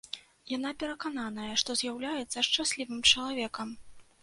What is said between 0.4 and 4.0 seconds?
Яна перакананая, што з'яўляецца шчаслівым чалавекам.